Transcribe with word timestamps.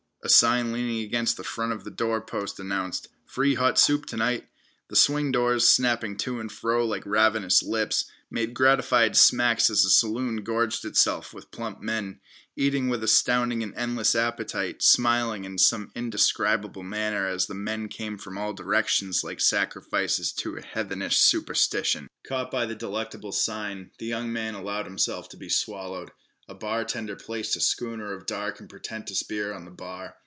A 0.23 0.29
sign 0.29 0.71
leaning 0.71 0.99
against 0.99 1.35
the 1.35 1.43
front 1.43 1.73
of 1.73 1.83
the 1.83 1.89
door 1.89 2.21
post 2.21 2.59
announced 2.59 3.07
"Free 3.25 3.55
hot 3.55 3.79
soup 3.79 4.05
to 4.05 4.17
night!" 4.17 4.47
The 4.87 4.95
swing 4.95 5.31
doors, 5.31 5.67
snapping 5.67 6.15
to 6.17 6.39
and 6.39 6.51
fro 6.51 6.85
like 6.85 7.07
ravenous 7.07 7.63
lips, 7.63 8.05
made 8.29 8.53
gratified 8.53 9.17
smacks 9.17 9.71
as 9.71 9.81
the 9.81 9.89
saloon 9.89 10.43
gorged 10.43 10.85
itself 10.85 11.33
with 11.33 11.49
plump 11.49 11.81
men, 11.81 12.19
eating 12.55 12.87
with 12.87 13.03
astounding 13.03 13.63
and 13.63 13.73
endless 13.75 14.13
appetite, 14.13 14.83
smiling 14.83 15.43
in 15.43 15.57
some 15.57 15.91
indescribable 15.95 16.83
manner 16.83 17.25
as 17.27 17.47
the 17.47 17.55
men 17.55 17.87
came 17.87 18.19
from 18.19 18.37
all 18.37 18.53
directions 18.53 19.23
like 19.23 19.41
sacrifices 19.41 20.31
to 20.33 20.55
a 20.55 20.61
heathenish 20.61 21.17
superstition. 21.17 22.07
Caught 22.27 22.51
by 22.51 22.67
the 22.67 22.75
delectable 22.75 23.31
sign 23.31 23.89
the 23.97 24.05
young 24.05 24.31
man 24.31 24.53
allowed 24.53 24.85
himself 24.85 25.29
to 25.29 25.37
be 25.37 25.49
swallowed. 25.49 26.11
A 26.47 26.55
bartender 26.55 27.15
placed 27.15 27.55
a 27.55 27.61
schooner 27.61 28.11
of 28.11 28.25
dark 28.25 28.59
and 28.59 28.69
portentous 28.69 29.23
beer 29.23 29.53
on 29.53 29.63
the 29.63 29.71
bar. 29.71 30.17